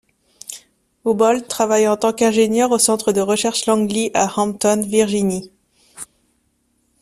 [1.05, 5.51] Houbolt travaille en tant qu'ingénieur au centre de recherche Langley à Hampton, Virginie.